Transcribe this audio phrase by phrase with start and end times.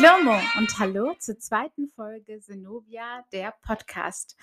[0.00, 4.34] Schlirmo und hallo zur zweiten Folge Zenobia, der Podcast.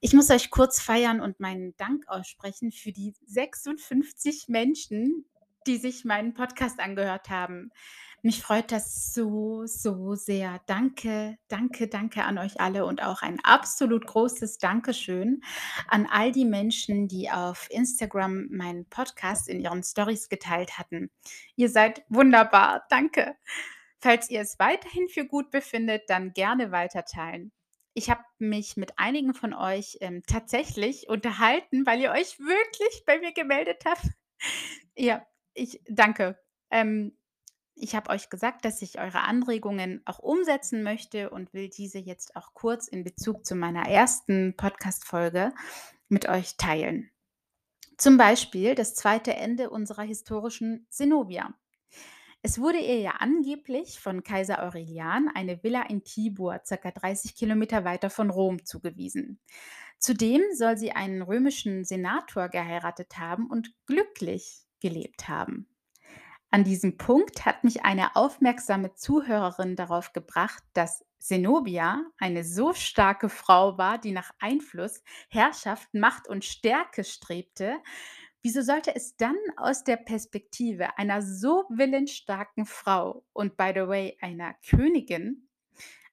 [0.00, 5.26] Ich muss euch kurz feiern und meinen Dank aussprechen für die 56 Menschen,
[5.66, 7.72] die sich meinen Podcast angehört haben.
[8.22, 10.62] Mich freut das so, so sehr.
[10.64, 15.42] Danke, danke, danke an euch alle und auch ein absolut großes Dankeschön
[15.88, 21.10] an all die Menschen, die auf Instagram meinen Podcast in ihren Stories geteilt hatten.
[21.54, 22.86] Ihr seid wunderbar.
[22.88, 23.36] Danke.
[23.98, 27.52] Falls ihr es weiterhin für gut befindet, dann gerne weiterteilen.
[27.94, 33.18] Ich habe mich mit einigen von euch ähm, tatsächlich unterhalten, weil ihr euch wirklich bei
[33.18, 34.06] mir gemeldet habt.
[34.96, 36.38] ja, ich danke.
[36.70, 37.16] Ähm,
[37.74, 42.34] ich habe euch gesagt, dass ich eure Anregungen auch umsetzen möchte und will diese jetzt
[42.36, 45.52] auch kurz in Bezug zu meiner ersten Podcast-Folge
[46.08, 47.10] mit euch teilen.
[47.98, 51.54] Zum Beispiel das zweite Ende unserer historischen Zenobia.
[52.42, 56.90] Es wurde ihr ja angeblich von Kaiser Aurelian eine Villa in Tibur, ca.
[56.90, 59.40] 30 Kilometer weiter von Rom, zugewiesen.
[59.98, 65.68] Zudem soll sie einen römischen Senator geheiratet haben und glücklich gelebt haben.
[66.50, 73.28] An diesem Punkt hat mich eine aufmerksame Zuhörerin darauf gebracht, dass Zenobia eine so starke
[73.28, 77.78] Frau war, die nach Einfluss, Herrschaft, Macht und Stärke strebte,
[78.46, 84.16] Wieso sollte es dann aus der Perspektive einer so willensstarken Frau und by the way
[84.20, 85.48] einer Königin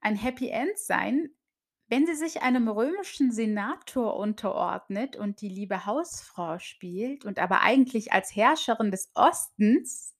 [0.02, 1.30] ein Happy End sein,
[1.90, 8.14] wenn sie sich einem römischen Senator unterordnet und die liebe Hausfrau spielt und aber eigentlich
[8.14, 10.16] als Herrscherin des Ostens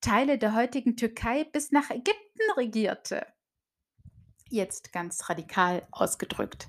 [0.00, 3.26] Teile der heutigen Türkei bis nach Ägypten regierte?
[4.48, 6.68] Jetzt ganz radikal ausgedrückt.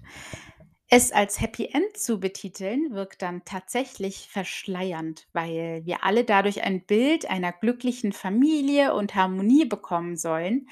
[0.95, 6.85] Es als Happy End zu betiteln, wirkt dann tatsächlich verschleiernd, weil wir alle dadurch ein
[6.85, 10.69] Bild einer glücklichen Familie und Harmonie bekommen sollen,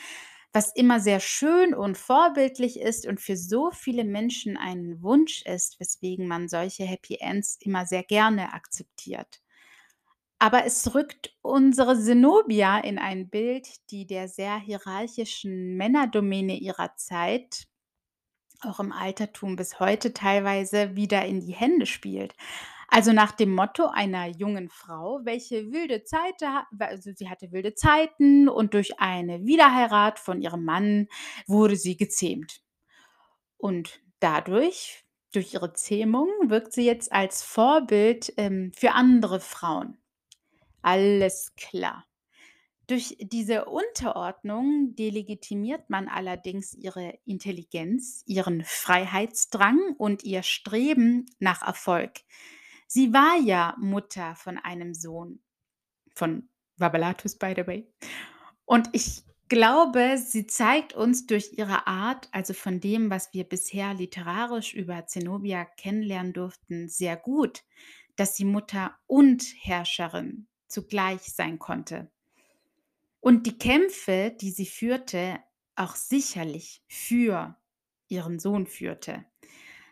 [0.53, 5.79] was immer sehr schön und vorbildlich ist und für so viele Menschen ein Wunsch ist,
[5.79, 9.41] weswegen man solche Happy Ends immer sehr gerne akzeptiert.
[10.37, 17.70] Aber es rückt unsere Zenobia in ein Bild, die der sehr hierarchischen Männerdomäne ihrer Zeit
[18.63, 22.33] auch im Altertum bis heute teilweise wieder in die Hände spielt.
[22.93, 26.41] Also nach dem Motto einer jungen Frau, welche wilde Zeit,
[26.77, 31.07] also sie hatte wilde Zeiten und durch eine Wiederheirat von ihrem Mann
[31.47, 32.61] wurde sie gezähmt.
[33.57, 39.97] Und dadurch, durch ihre Zähmung, wirkt sie jetzt als Vorbild ähm, für andere Frauen.
[40.81, 42.03] Alles klar.
[42.91, 52.11] Durch diese Unterordnung delegitimiert man allerdings ihre Intelligenz, ihren Freiheitsdrang und ihr Streben nach Erfolg.
[52.87, 55.39] Sie war ja Mutter von einem Sohn,
[56.13, 57.87] von Vabalatus, by the way.
[58.65, 63.93] Und ich glaube, sie zeigt uns durch ihre Art, also von dem, was wir bisher
[63.93, 67.63] literarisch über Zenobia kennenlernen durften, sehr gut,
[68.17, 72.11] dass sie Mutter und Herrscherin zugleich sein konnte.
[73.21, 75.39] Und die Kämpfe, die sie führte,
[75.75, 77.55] auch sicherlich für
[78.07, 79.25] ihren Sohn führte.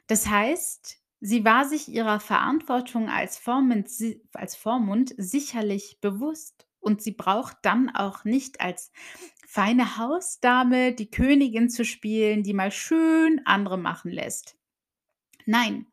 [0.07, 3.89] Das heißt, sie war sich ihrer Verantwortung als Vormund,
[4.33, 8.91] als Vormund sicherlich bewusst und sie braucht dann auch nicht als
[9.47, 14.57] feine Hausdame die Königin zu spielen, die mal schön andere machen lässt.
[15.45, 15.87] Nein,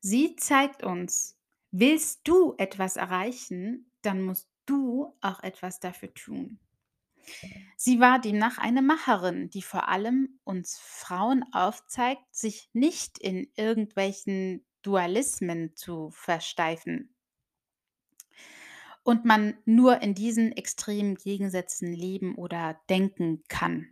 [0.00, 1.38] sie zeigt uns,
[1.70, 6.58] willst du etwas erreichen, dann musst du auch etwas dafür tun.
[7.76, 14.64] Sie war demnach eine Macherin, die vor allem uns Frauen aufzeigt, sich nicht in irgendwelchen
[14.82, 17.14] Dualismen zu versteifen.
[19.02, 23.88] Und man nur in diesen extremen Gegensätzen leben oder denken kann.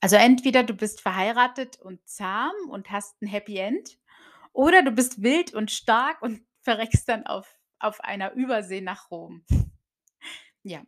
[0.00, 3.98] Also entweder du bist verheiratet und zahm und hast ein Happy End,
[4.52, 9.44] oder du bist wild und stark und verreckst dann auf, auf einer Übersee nach Rom.
[10.62, 10.82] Ja,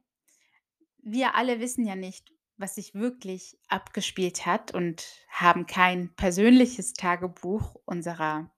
[1.03, 7.77] wir alle wissen ja nicht, was sich wirklich abgespielt hat und haben kein persönliches Tagebuch
[7.85, 8.51] unserer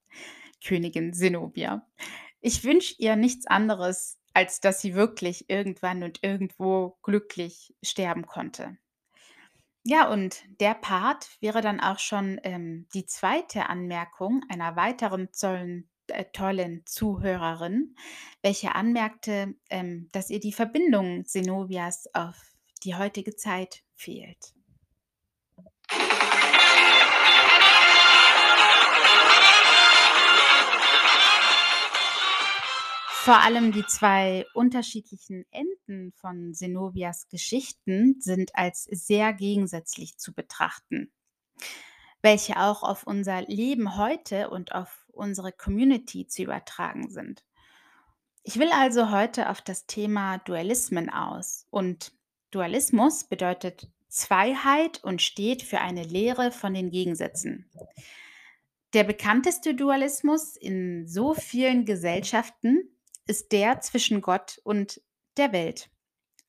[0.65, 1.87] Königin Zenobia.
[2.41, 8.77] Ich wünsche ihr nichts anderes, als dass sie wirklich irgendwann und irgendwo glücklich sterben konnte.
[9.87, 15.91] Ja, und der Part wäre dann auch schon ähm, die zweite Anmerkung einer weiteren tollen,
[16.09, 17.97] äh, tollen Zuhörerin,
[18.43, 22.37] welche anmerkte, ähm, dass ihr die Verbindung Zenobias auf
[22.85, 24.55] die heutige Zeit fehlt.
[33.25, 41.11] Vor allem die zwei unterschiedlichen Enden von Zenobias Geschichten sind als sehr gegensätzlich zu betrachten,
[42.21, 47.45] welche auch auf unser Leben heute und auf unsere Community zu übertragen sind.
[48.43, 51.67] Ich will also heute auf das Thema Dualismen aus.
[51.71, 52.13] Und
[52.51, 57.71] Dualismus bedeutet Zweiheit und steht für eine Lehre von den Gegensätzen.
[58.93, 62.97] Der bekannteste Dualismus in so vielen Gesellschaften
[63.27, 65.01] ist der zwischen Gott und
[65.37, 65.91] der Welt,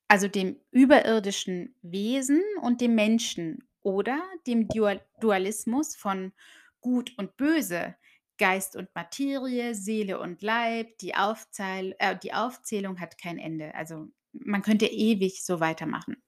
[0.07, 6.33] also dem überirdischen Wesen und dem Menschen oder dem Dual Dualismus von
[6.81, 7.95] Gut und Böse,
[8.37, 13.73] Geist und Materie, Seele und Leib, die, Aufzeil äh, die Aufzählung hat kein Ende.
[13.75, 16.21] Also man könnte ewig so weitermachen.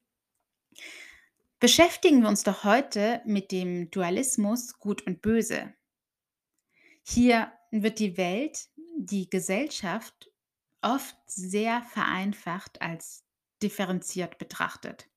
[1.60, 5.74] Beschäftigen wir uns doch heute mit dem Dualismus Gut und Böse.
[7.04, 10.32] Hier wird die Welt, die Gesellschaft
[10.82, 13.26] oft sehr vereinfacht als
[13.64, 15.10] differenziert betrachtet.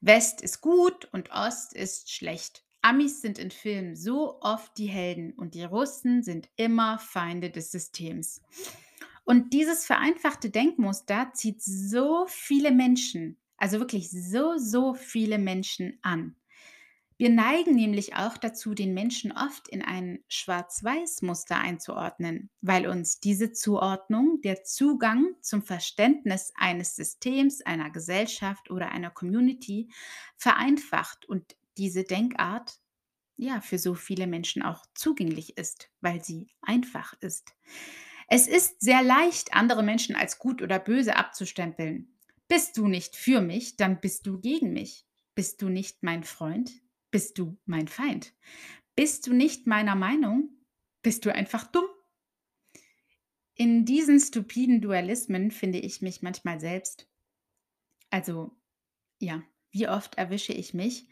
[0.00, 2.64] West ist gut und Ost ist schlecht.
[2.88, 7.70] Amis sind in Filmen so oft die Helden und die Russen sind immer Feinde des
[7.70, 8.40] Systems.
[9.24, 16.34] Und dieses vereinfachte Denkmuster zieht so viele Menschen, also wirklich so, so viele Menschen an.
[17.18, 23.52] Wir neigen nämlich auch dazu, den Menschen oft in ein Schwarz-Weiß-Muster einzuordnen, weil uns diese
[23.52, 29.90] Zuordnung der Zugang zum Verständnis eines Systems, einer Gesellschaft oder einer Community
[30.38, 32.78] vereinfacht und diese Denkart
[33.36, 37.54] ja für so viele Menschen auch zugänglich ist, weil sie einfach ist.
[38.28, 42.18] Es ist sehr leicht, andere Menschen als gut oder böse abzustempeln.
[42.48, 45.06] Bist du nicht für mich, dann bist du gegen mich.
[45.34, 46.70] Bist du nicht mein Freund,
[47.10, 48.34] bist du mein Feind.
[48.96, 50.50] Bist du nicht meiner Meinung,
[51.02, 51.86] bist du einfach dumm.
[53.54, 57.08] In diesen stupiden Dualismen finde ich mich manchmal selbst.
[58.10, 58.56] Also,
[59.20, 61.08] ja, wie oft erwische ich mich,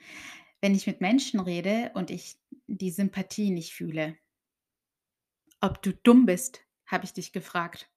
[0.67, 4.17] wenn ich mit Menschen rede und ich die Sympathie nicht fühle.
[5.61, 7.89] Ob du dumm bist, habe ich dich gefragt.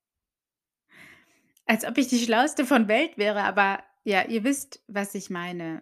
[1.66, 5.82] Als ob ich die Schlauste von Welt wäre, aber ja, ihr wisst, was ich meine.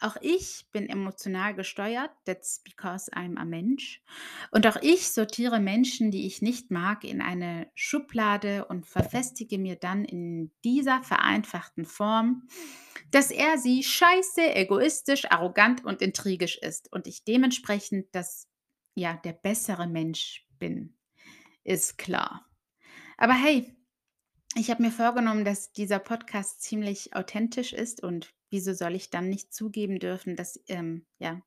[0.00, 4.02] Auch ich bin emotional gesteuert, that's because I'm a Mensch.
[4.50, 9.76] Und auch ich sortiere Menschen, die ich nicht mag, in eine Schublade und verfestige mir
[9.76, 12.48] dann in dieser vereinfachten Form,
[13.14, 18.48] dass er sie scheiße, egoistisch, arrogant und intrigisch ist und ich dementsprechend das
[18.96, 20.96] ja der bessere Mensch bin.
[21.62, 22.44] Ist klar.
[23.16, 23.72] Aber hey,
[24.56, 29.28] ich habe mir vorgenommen, dass dieser Podcast ziemlich authentisch ist und wieso soll ich dann
[29.28, 31.40] nicht zugeben dürfen, dass, ähm, ja,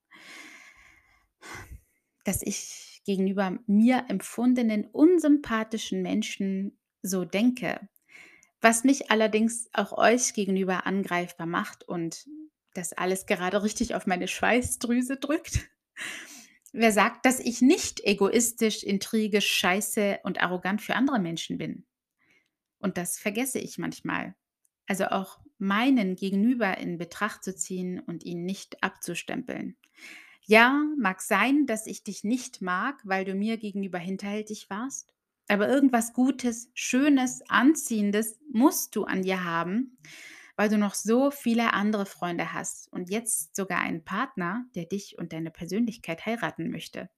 [2.24, 7.90] dass ich gegenüber mir empfundenen unsympathischen Menschen so denke,
[8.68, 12.28] was mich allerdings auch euch gegenüber angreifbar macht und
[12.74, 15.70] das alles gerade richtig auf meine Schweißdrüse drückt.
[16.74, 21.86] Wer sagt, dass ich nicht egoistisch, intrigisch, scheiße und arrogant für andere Menschen bin?
[22.80, 24.36] Und das vergesse ich manchmal.
[24.86, 29.78] Also auch meinen Gegenüber in Betracht zu ziehen und ihn nicht abzustempeln.
[30.44, 35.14] Ja, mag sein, dass ich dich nicht mag, weil du mir gegenüber hinterhältig warst,
[35.48, 39.98] aber irgendwas Gutes, Schönes, Anziehendes musst du an dir haben,
[40.56, 45.18] weil du noch so viele andere Freunde hast und jetzt sogar einen Partner, der dich
[45.18, 47.10] und deine Persönlichkeit heiraten möchte.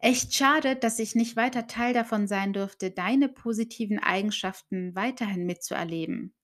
[0.00, 6.34] Echt schade, dass ich nicht weiter Teil davon sein durfte, deine positiven Eigenschaften weiterhin mitzuerleben.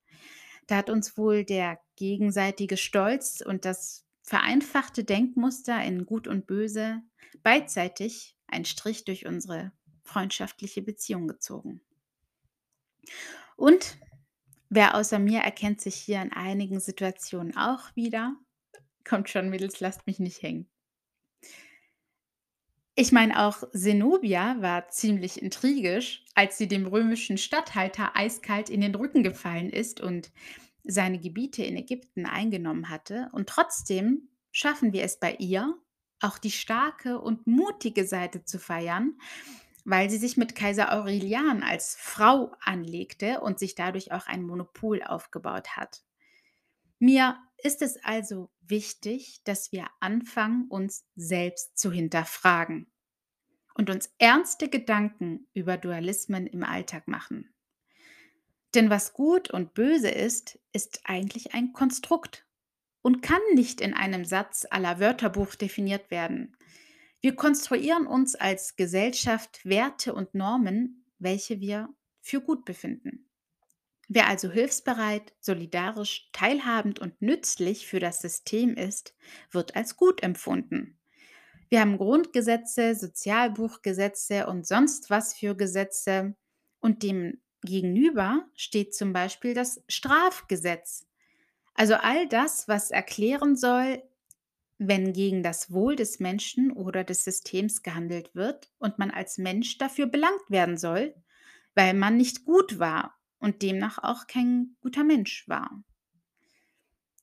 [0.67, 7.03] Da hat uns wohl der gegenseitige Stolz und das vereinfachte Denkmuster in Gut und Böse
[7.43, 9.73] beidseitig einen Strich durch unsere
[10.05, 11.81] freundschaftliche Beziehung gezogen.
[13.57, 13.99] Und
[14.69, 18.37] wer außer mir erkennt sich hier in einigen Situationen auch wieder?
[19.05, 20.69] Kommt schon, Mädels, lasst mich nicht hängen.
[22.97, 28.95] Ich meine, auch Zenobia war ziemlich intrigisch, als sie dem römischen Statthalter eiskalt in den
[28.95, 30.31] Rücken gefallen ist und
[30.85, 33.31] seine Gebiete in Ägypten eingenommen hatte.
[33.33, 35.75] Und trotzdem schaffen wir es bei ihr,
[36.21, 39.19] auch die starke und mutige Seite zu feiern,
[39.85, 45.03] weil sie sich mit Kaiser Aurelian als Frau anlegte und sich dadurch auch ein Monopol
[45.03, 46.03] aufgebaut hat.
[46.99, 52.91] Mir ist es also wichtig, dass wir anfangen, uns selbst zu hinterfragen
[53.75, 57.53] und uns ernste Gedanken über Dualismen im Alltag machen.
[58.75, 62.47] Denn was gut und böse ist, ist eigentlich ein Konstrukt
[63.03, 66.57] und kann nicht in einem Satz aller Wörterbuch definiert werden.
[67.25, 71.89] Wir konstruieren uns als Gesellschaft Werte und Normen, welche wir
[72.21, 73.31] für gut befinden.
[74.09, 79.15] Wer also hilfsbereit, solidarisch, teilhabend und nützlich für das System ist,
[79.51, 80.99] wird als gut empfunden.
[81.71, 86.35] Wir haben Grundgesetze, Sozialbuchgesetze und sonst was für Gesetze.
[86.79, 91.07] Und dem gegenüber steht zum Beispiel das Strafgesetz.
[91.73, 94.03] Also all das, was erklären soll,
[94.89, 99.79] wenn gegen das Wohl des Menschen oder des Systems gehandelt wird und man als Mensch
[99.79, 101.15] dafür belangt werden soll,
[101.75, 105.83] weil man nicht gut war und demnach auch kein guter Mensch war.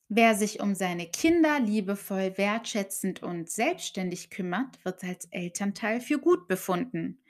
[0.08, 6.48] Wer sich um seine Kinder liebevoll, wertschätzend und selbstständig kümmert, wird als Elternteil für gut
[6.48, 7.22] befunden.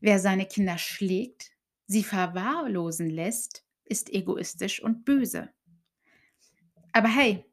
[0.00, 1.52] Wer seine Kinder schlägt,
[1.86, 5.48] sie verwahrlosen lässt, ist egoistisch und böse.
[6.92, 7.44] Aber hey,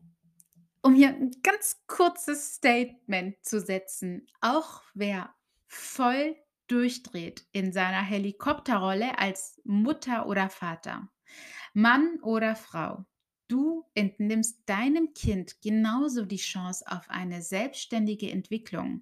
[0.88, 9.20] um hier ein ganz kurzes Statement zu setzen, auch wer voll durchdreht in seiner Helikopterrolle
[9.20, 11.10] als Mutter oder Vater,
[11.74, 13.06] Mann oder Frau,
[13.50, 19.02] du entnimmst deinem Kind genauso die Chance auf eine selbstständige Entwicklung.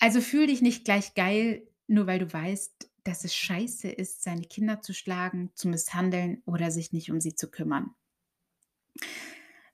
[0.00, 4.42] Also fühl dich nicht gleich geil, nur weil du weißt, dass es scheiße ist, seine
[4.42, 7.94] Kinder zu schlagen, zu misshandeln oder sich nicht um sie zu kümmern.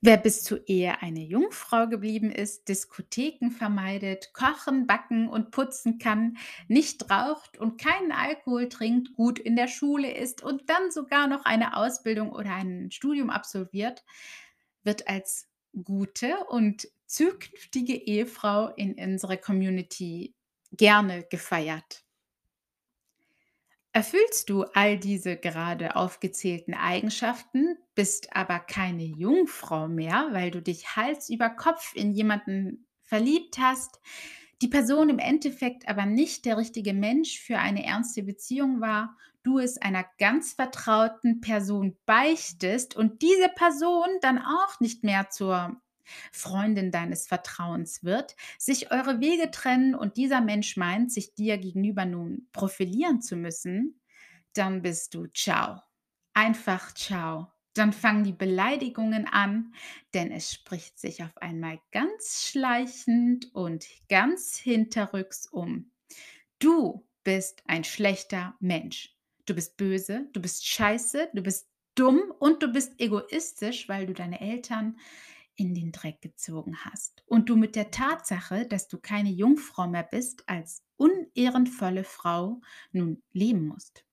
[0.07, 6.37] Wer bis zur Ehe eine Jungfrau geblieben ist, Diskotheken vermeidet, kochen, backen und putzen kann,
[6.69, 11.47] nicht raucht und keinen Alkohol trinkt, gut in der Schule ist und dann sogar noch
[11.47, 14.05] eine Ausbildung oder ein Studium absolviert,
[14.83, 20.35] wird als gute und zukünftige Ehefrau in unserer Community
[20.73, 22.04] gerne gefeiert.
[23.95, 30.97] Erfüllst du all diese gerade aufgezählten Eigenschaften, bist aber keine Jungfrau mehr, weil du dich
[30.97, 34.01] Hals über Kopf in jemanden verliebt hast,
[34.63, 39.61] die Person im Endeffekt aber nicht der richtige Mensch für eine ernste Beziehung war, du
[39.61, 45.81] es einer ganz vertrauten Person beichtest und diese Person dann auch nicht mehr zur
[46.33, 52.05] Freundin deines Vertrauens wird, sich eure Wege trennen und dieser Mensch meint, sich dir gegenüber
[52.05, 54.01] nun profilieren zu müssen,
[54.55, 55.81] dann bist du ciao.
[56.35, 57.51] Einfach ciao.
[57.75, 59.75] Dann fangen die Beleidigungen an,
[60.15, 65.91] denn es spricht sich auf einmal ganz schleichend und ganz hinterrücks um.
[66.61, 69.17] Du bist ein schlechter Mensch.
[69.47, 74.15] Du bist böse, du bist scheiße, du bist dumm und du bist egoistisch, weil du
[74.15, 74.99] deine Eltern
[75.57, 80.03] in den Dreck gezogen hast und du mit der Tatsache, dass du keine Jungfrau mehr
[80.03, 82.61] bist, als unehrenvolle Frau
[82.93, 84.05] nun leben musst.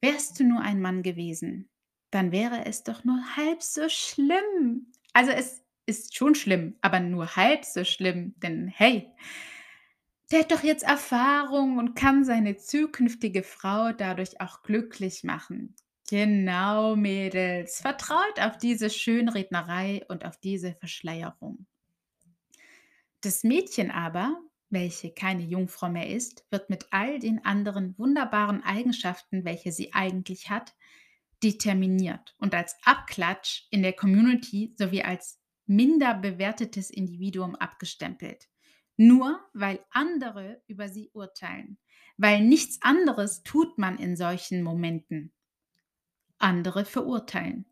[0.00, 1.68] Wärst du nur ein Mann gewesen,
[2.10, 4.92] dann wäre es doch nur halb so schlimm.
[5.12, 9.10] Also es ist schon schlimm, aber nur halb so schlimm, denn hey,
[10.30, 15.74] der hat doch jetzt Erfahrung und kann seine zukünftige Frau dadurch auch glücklich machen.
[16.08, 17.80] Genau, Mädels.
[17.80, 21.66] Vertraut auf diese Schönrednerei und auf diese Verschleierung.
[23.20, 29.44] Das Mädchen aber, welche keine Jungfrau mehr ist, wird mit all den anderen wunderbaren Eigenschaften,
[29.44, 30.74] welche sie eigentlich hat,
[31.42, 38.48] determiniert und als Abklatsch in der Community sowie als minder bewertetes Individuum abgestempelt.
[38.96, 41.78] Nur weil andere über sie urteilen.
[42.16, 45.32] Weil nichts anderes tut man in solchen Momenten
[46.38, 47.66] andere verurteilen.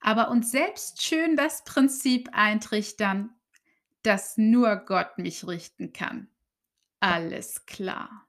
[0.00, 3.30] Aber uns selbst schön das Prinzip eintrichtern,
[4.02, 6.28] dass nur Gott mich richten kann.
[7.00, 8.28] Alles klar.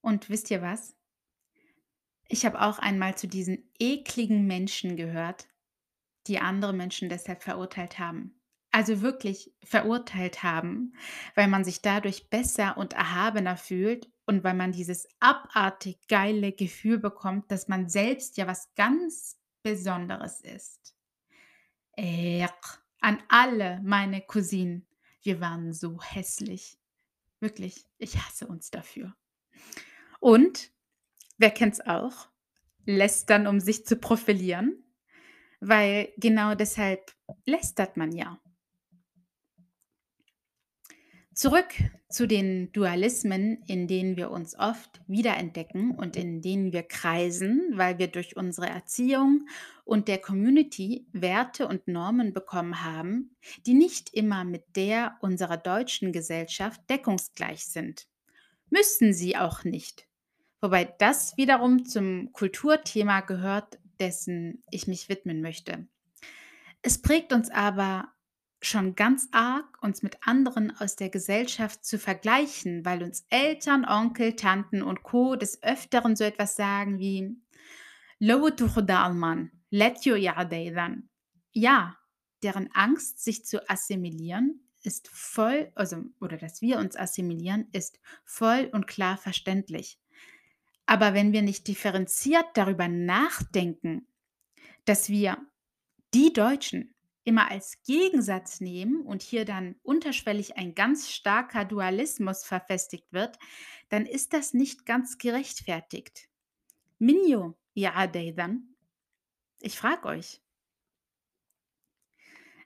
[0.00, 0.96] Und wisst ihr was?
[2.28, 5.48] Ich habe auch einmal zu diesen ekligen Menschen gehört,
[6.26, 8.40] die andere Menschen deshalb verurteilt haben.
[8.70, 10.94] Also wirklich verurteilt haben,
[11.34, 16.98] weil man sich dadurch besser und erhabener fühlt und weil man dieses abartig geile Gefühl
[16.98, 20.94] bekommt, dass man selbst ja was ganz Besonderes ist.
[21.96, 22.46] Äh,
[23.00, 24.86] an alle meine Cousinen,
[25.22, 26.78] wir waren so hässlich.
[27.40, 29.14] Wirklich, ich hasse uns dafür.
[30.20, 30.70] Und,
[31.38, 32.28] wer kennt's auch,
[32.86, 34.84] lästern, um sich zu profilieren,
[35.60, 37.12] weil genau deshalb
[37.44, 38.40] lästert man ja.
[41.34, 41.74] Zurück
[42.08, 47.98] zu den Dualismen, in denen wir uns oft wiederentdecken und in denen wir kreisen, weil
[47.98, 49.48] wir durch unsere Erziehung
[49.84, 53.34] und der Community Werte und Normen bekommen haben,
[53.66, 58.06] die nicht immer mit der unserer deutschen Gesellschaft deckungsgleich sind.
[58.70, 60.06] Müssen sie auch nicht.
[60.60, 65.88] Wobei das wiederum zum Kulturthema gehört, dessen ich mich widmen möchte.
[66.80, 68.13] Es prägt uns aber
[68.63, 74.35] schon ganz arg, uns mit anderen aus der Gesellschaft zu vergleichen, weil uns Eltern, Onkel,
[74.35, 75.35] Tanten und Co.
[75.35, 77.37] des Öfteren so etwas sagen wie
[78.19, 81.03] "لو تاخد Alman, let you يعديذن."
[81.53, 81.97] Ja,
[82.43, 88.69] deren Angst, sich zu assimilieren, ist voll, also, oder dass wir uns assimilieren, ist voll
[88.71, 89.99] und klar verständlich.
[90.85, 94.07] Aber wenn wir nicht differenziert darüber nachdenken,
[94.85, 95.37] dass wir
[96.13, 96.92] die Deutschen
[97.24, 103.38] immer als Gegensatz nehmen und hier dann unterschwellig ein ganz starker Dualismus verfestigt wird,
[103.88, 106.28] dann ist das nicht ganz gerechtfertigt.
[106.98, 108.74] Minyo, ja, dann?
[109.60, 110.40] Ich frage euch.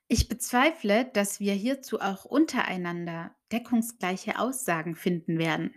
[0.09, 5.75] Ich bezweifle, dass wir hierzu auch untereinander deckungsgleiche Aussagen finden werden.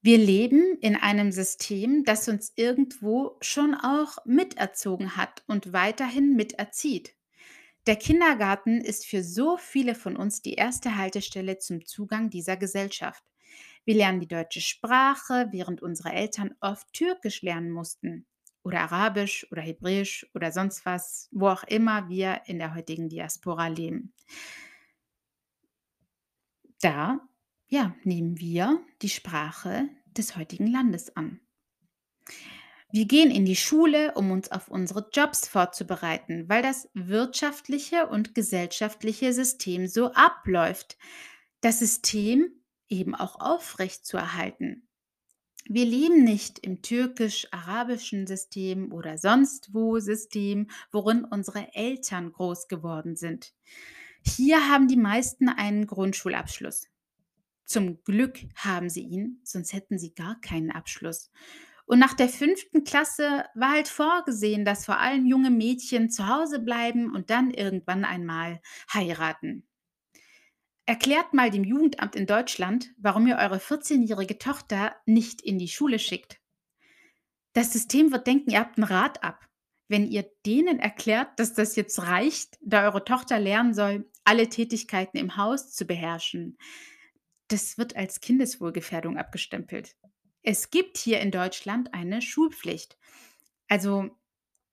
[0.00, 7.15] Wir leben in einem System, das uns irgendwo schon auch miterzogen hat und weiterhin miterzieht.
[7.86, 13.22] Der Kindergarten ist für so viele von uns die erste Haltestelle zum Zugang dieser Gesellschaft.
[13.84, 18.26] Wir lernen die deutsche Sprache, während unsere Eltern oft Türkisch lernen mussten
[18.64, 23.68] oder Arabisch oder Hebräisch oder sonst was, wo auch immer wir in der heutigen Diaspora
[23.68, 24.12] leben.
[26.80, 27.20] Da,
[27.68, 31.40] ja, nehmen wir die Sprache des heutigen Landes an.
[32.92, 38.34] Wir gehen in die Schule, um uns auf unsere Jobs vorzubereiten, weil das wirtschaftliche und
[38.34, 40.96] gesellschaftliche System so abläuft.
[41.60, 42.52] Das System
[42.88, 44.86] eben auch aufrecht zu erhalten.
[45.68, 53.16] Wir leben nicht im türkisch-arabischen System oder sonst wo System, worin unsere Eltern groß geworden
[53.16, 53.52] sind.
[54.24, 56.86] Hier haben die meisten einen Grundschulabschluss.
[57.64, 61.32] Zum Glück haben sie ihn, sonst hätten sie gar keinen Abschluss.
[61.86, 66.58] Und nach der fünften Klasse war halt vorgesehen, dass vor allem junge Mädchen zu Hause
[66.58, 68.60] bleiben und dann irgendwann einmal
[68.92, 69.66] heiraten.
[70.84, 75.98] Erklärt mal dem Jugendamt in Deutschland, warum ihr eure 14-jährige Tochter nicht in die Schule
[75.98, 76.40] schickt.
[77.52, 79.48] Das System wird denken, ihr habt ein Rad ab.
[79.88, 85.18] Wenn ihr denen erklärt, dass das jetzt reicht, da eure Tochter lernen soll, alle Tätigkeiten
[85.18, 86.58] im Haus zu beherrschen,
[87.48, 89.96] das wird als Kindeswohlgefährdung abgestempelt.
[90.46, 92.96] Es gibt hier in Deutschland eine Schulpflicht.
[93.66, 94.10] Also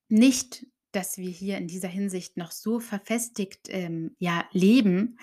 [0.07, 5.17] nicht, dass wir hier in dieser Hinsicht noch so verfestigt ähm, ja, leben,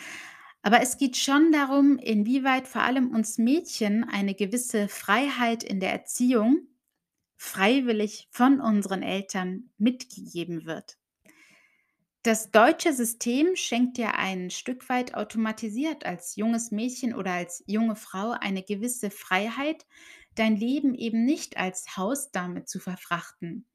[0.62, 5.92] aber es geht schon darum, inwieweit vor allem uns Mädchen eine gewisse Freiheit in der
[5.92, 6.66] Erziehung
[7.36, 10.98] freiwillig von unseren Eltern mitgegeben wird.
[12.22, 17.96] Das deutsche System schenkt dir ein Stück weit automatisiert als junges Mädchen oder als junge
[17.96, 19.86] Frau eine gewisse Freiheit,
[20.34, 23.66] dein Leben eben nicht als Hausdame zu verfrachten,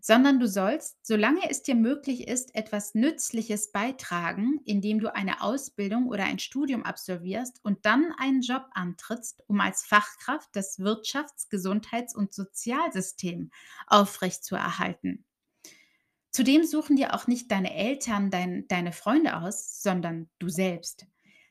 [0.00, 6.08] sondern du sollst, solange es dir möglich ist, etwas Nützliches beitragen, indem du eine Ausbildung
[6.08, 12.14] oder ein Studium absolvierst und dann einen Job antrittst, um als Fachkraft das Wirtschafts-, Gesundheits-
[12.14, 13.50] und Sozialsystem
[13.86, 15.24] aufrechtzuerhalten.
[16.30, 21.06] Zudem suchen dir auch nicht deine Eltern dein, deine Freunde aus, sondern du selbst.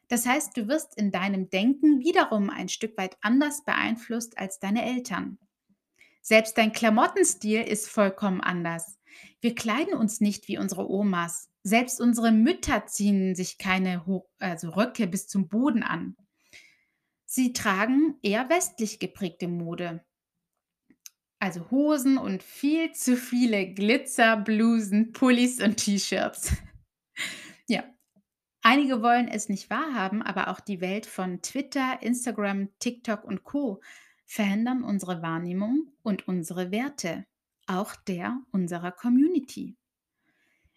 [0.10, 4.84] Das heißt, du wirst in deinem Denken wiederum ein Stück weit anders beeinflusst als deine
[4.84, 5.38] Eltern.
[6.22, 8.98] Selbst dein Klamottenstil ist vollkommen anders.
[9.39, 11.50] Wir kleiden uns nicht wie unsere Omas.
[11.63, 14.04] Selbst unsere Mütter ziehen sich keine
[14.39, 16.15] also Röcke bis zum Boden an.
[17.26, 20.04] Sie tragen eher westlich geprägte Mode.
[21.38, 26.54] Also Hosen und viel zu viele Glitzerblusen, Pullis und T-Shirts.
[28.71, 33.82] Einige wollen es nicht wahrhaben, aber auch die Welt von Twitter, Instagram, TikTok und Co
[34.27, 37.25] verändern unsere Wahrnehmung und unsere Werte,
[37.65, 39.75] auch der unserer Community.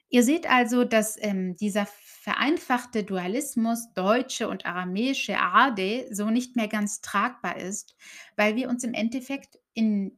[0.08, 6.68] Ihr seht also, dass ähm, dieser vereinfachte Dualismus deutsche und aramäische Ade so nicht mehr
[6.68, 7.94] ganz tragbar ist,
[8.36, 10.16] weil wir uns im Endeffekt in,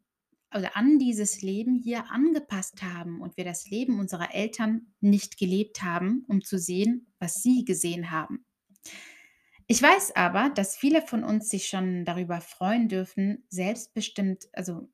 [0.55, 5.83] also an dieses Leben hier angepasst haben und wir das Leben unserer Eltern nicht gelebt
[5.83, 8.47] haben, um zu sehen, was sie gesehen haben.
[9.67, 14.89] Ich weiß aber, dass viele von uns sich schon darüber freuen dürfen, selbstbestimmt, also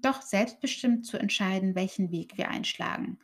[0.00, 3.18] doch selbstbestimmt zu entscheiden, welchen Weg wir einschlagen,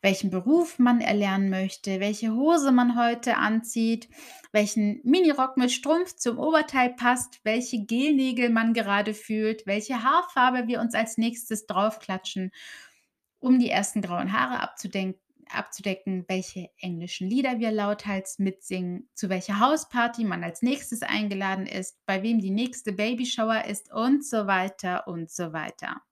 [0.00, 4.08] welchen Beruf man erlernen möchte, welche Hose man heute anzieht,
[4.52, 10.80] welchen Minirock mit Strumpf zum Oberteil passt, welche Gelnägel man gerade fühlt, welche Haarfarbe wir
[10.80, 12.50] uns als nächstes draufklatschen,
[13.38, 19.60] um die ersten grauen Haare abzudenken abzudecken, welche englischen Lieder wir lauthals mitsingen, zu welcher
[19.60, 25.06] Hausparty man als nächstes eingeladen ist, bei wem die nächste Babyshower ist und so weiter
[25.08, 26.02] und so weiter.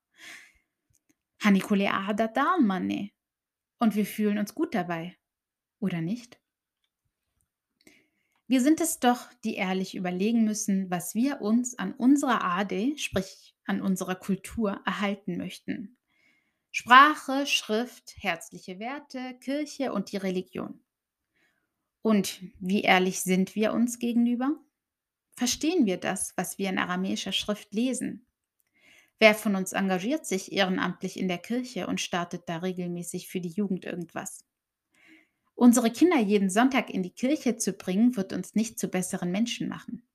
[3.79, 5.17] Und wir fühlen uns gut dabei.
[5.79, 6.39] Oder nicht?
[8.47, 13.55] Wir sind es doch, die ehrlich überlegen müssen, was wir uns an unserer Ade, sprich
[13.65, 15.97] an unserer Kultur, erhalten möchten.
[16.73, 20.79] Sprache, Schrift, herzliche Werte, Kirche und die Religion.
[22.01, 24.57] Und wie ehrlich sind wir uns gegenüber?
[25.35, 28.25] Verstehen wir das, was wir in aramäischer Schrift lesen?
[29.19, 33.49] Wer von uns engagiert sich ehrenamtlich in der Kirche und startet da regelmäßig für die
[33.49, 34.45] Jugend irgendwas?
[35.53, 39.67] Unsere Kinder jeden Sonntag in die Kirche zu bringen, wird uns nicht zu besseren Menschen
[39.67, 40.07] machen.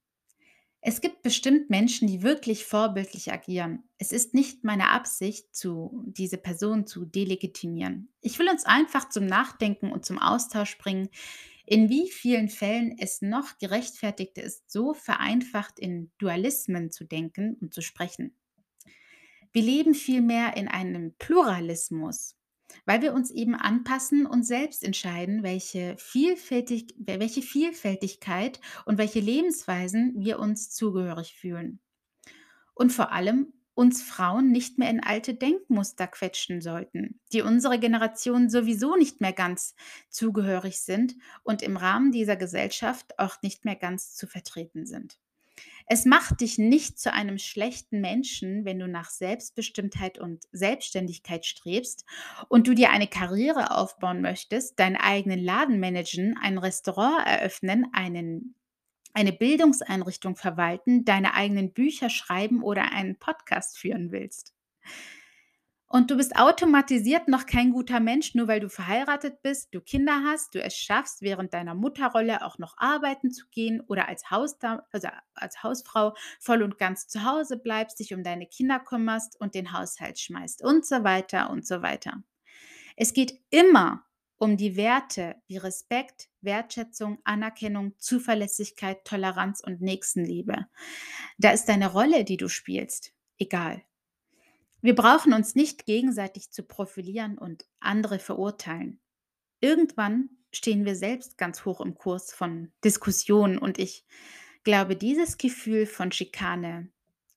[0.89, 3.83] Es gibt bestimmt Menschen, die wirklich vorbildlich agieren.
[3.99, 8.09] Es ist nicht meine Absicht, zu, diese Person zu delegitimieren.
[8.21, 11.09] Ich will uns einfach zum Nachdenken und zum Austausch bringen,
[11.67, 17.75] in wie vielen Fällen es noch gerechtfertigt ist, so vereinfacht in Dualismen zu denken und
[17.75, 18.37] zu sprechen.
[19.51, 22.37] Wir leben vielmehr in einem Pluralismus,
[22.85, 30.15] weil wir uns eben anpassen und selbst entscheiden, welche, Vielfältig, welche Vielfältigkeit und welche Lebensweisen
[30.17, 31.81] wir uns zugehörig fühlen.
[32.75, 38.49] Und vor allem uns Frauen nicht mehr in alte Denkmuster quetschen sollten, die unserer Generation
[38.49, 39.75] sowieso nicht mehr ganz
[40.09, 45.19] zugehörig sind und im Rahmen dieser Gesellschaft auch nicht mehr ganz zu vertreten sind.
[45.89, 52.05] Es macht dich nicht zu einem schlechten Menschen, wenn du nach Selbstbestimmtheit und Selbstständigkeit strebst
[52.49, 58.57] und du dir eine Karriere aufbauen möchtest, deinen eigenen Laden managen, ein Restaurant eröffnen, einen,
[59.15, 64.55] eine Bildungseinrichtung verwalten, deine eigenen Bücher schreiben oder einen Podcast führen willst.
[65.89, 70.23] Und du bist automatisiert noch kein guter Mensch, nur weil du verheiratet bist, du Kinder
[70.25, 74.85] hast, du es schaffst, während deiner Mutterrolle auch noch arbeiten zu gehen oder als, Hausda
[74.91, 79.55] also als Hausfrau voll und ganz zu Hause bleibst, dich um deine Kinder kümmerst und
[79.55, 82.23] den Haushalt schmeißt und so weiter und so weiter.
[82.97, 84.05] Es geht immer
[84.39, 90.67] um die Werte wie Respekt, Wertschätzung, Anerkennung, Zuverlässigkeit, Toleranz und Nächstenliebe.
[91.39, 93.83] Da ist deine Rolle, die du spielst, egal.
[94.87, 99.01] Wir brauchen uns nicht gegenseitig zu profilieren und andere verurteilen.
[99.59, 104.07] Irgendwann stehen wir selbst ganz hoch im Kurs von Diskussionen und ich
[104.63, 106.89] glaube, dieses Gefühl von Schikane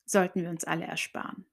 [0.05, 1.47] sollten wir uns alle ersparen.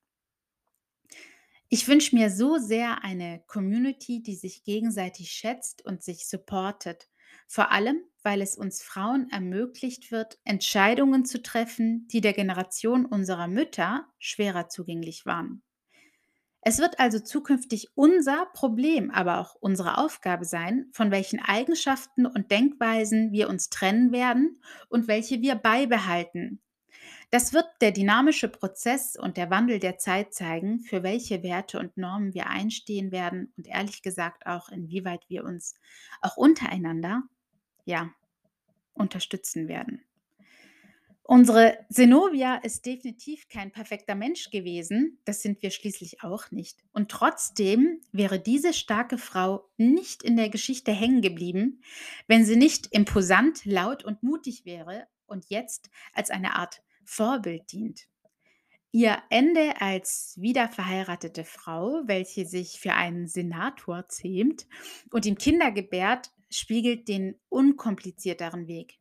[1.70, 7.08] Ich wünsche mir so sehr eine Community, die sich gegenseitig schätzt und sich supportet.
[7.48, 13.48] Vor allem, weil es uns Frauen ermöglicht wird, Entscheidungen zu treffen, die der Generation unserer
[13.48, 15.62] Mütter schwerer zugänglich waren.
[16.68, 22.50] Es wird also zukünftig unser Problem, aber auch unsere Aufgabe sein, von welchen Eigenschaften und
[22.50, 26.60] Denkweisen wir uns trennen werden und welche wir beibehalten.
[27.30, 31.96] Das wird der dynamische Prozess und der Wandel der Zeit zeigen, für welche Werte und
[31.96, 35.74] Normen wir einstehen werden und ehrlich gesagt auch, inwieweit wir uns
[36.20, 37.22] auch untereinander
[37.84, 38.10] ja,
[38.92, 40.05] unterstützen werden.
[41.28, 46.84] Unsere Zenobia ist definitiv kein perfekter Mensch gewesen, das sind wir schließlich auch nicht.
[46.92, 51.82] Und trotzdem wäre diese starke Frau nicht in der Geschichte hängen geblieben,
[52.28, 58.06] wenn sie nicht imposant, laut und mutig wäre und jetzt als eine Art Vorbild dient.
[58.92, 64.68] Ihr Ende als wiederverheiratete Frau, welche sich für einen Senator zähmt
[65.10, 69.00] und ihm Kinder gebärt, spiegelt den unkomplizierteren Weg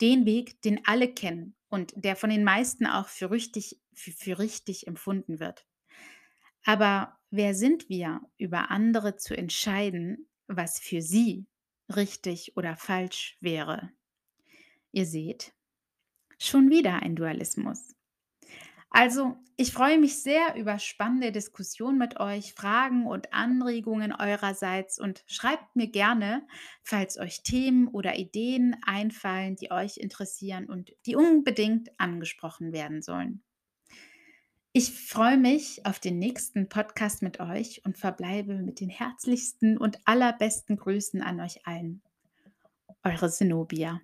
[0.00, 4.38] den Weg, den alle kennen und der von den meisten auch für richtig, für, für
[4.38, 5.66] richtig empfunden wird.
[6.64, 11.46] Aber wer sind wir, über andere zu entscheiden, was für sie
[11.88, 13.90] richtig oder falsch wäre?
[14.92, 15.52] Ihr seht,
[16.38, 17.94] schon wieder ein Dualismus.
[18.90, 25.22] Also, ich freue mich sehr über spannende Diskussionen mit euch, Fragen und Anregungen eurerseits und
[25.26, 26.46] schreibt mir gerne,
[26.82, 33.42] falls euch Themen oder Ideen einfallen, die euch interessieren und die unbedingt angesprochen werden sollen.
[34.72, 39.98] Ich freue mich auf den nächsten Podcast mit euch und verbleibe mit den herzlichsten und
[40.04, 42.02] allerbesten Grüßen an euch allen.
[43.04, 44.00] Eure Zenobia.